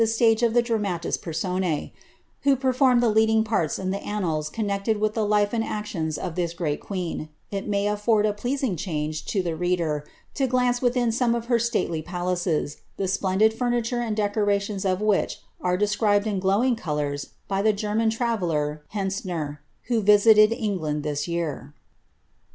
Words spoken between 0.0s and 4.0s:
165 Stage of the dramatis persoruEj who performed the leading parts in the